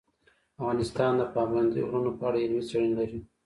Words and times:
افغانستان 0.59 1.11
د 1.17 1.21
پابندی 1.33 1.81
غرونه 1.89 2.11
په 2.17 2.23
اړه 2.27 2.37
علمي 2.43 2.63
څېړنې 2.69 2.91
لري. 2.99 3.19